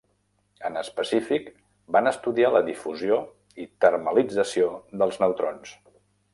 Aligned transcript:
En 0.69 0.79
específic, 0.79 1.51
van 1.97 2.09
estudiar 2.13 2.51
la 2.55 2.63
difusió 2.71 3.21
i 3.65 3.69
termalització 3.87 4.73
dels 5.03 5.25
neutrons. 5.27 5.79